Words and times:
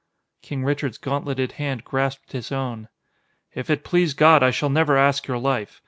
King 0.41 0.63
Richard's 0.63 0.97
gauntleted 0.97 1.51
hand 1.61 1.83
grasped 1.83 2.31
his 2.31 2.51
own. 2.51 2.89
"If 3.53 3.69
it 3.69 3.83
please 3.83 4.15
God, 4.15 4.41
I 4.41 4.49
shall 4.49 4.69
never 4.71 4.97
ask 4.97 5.27
your 5.27 5.37
life. 5.37 5.79